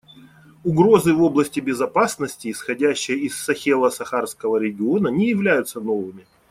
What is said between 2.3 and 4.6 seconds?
исходящие из Сахело-Сахарского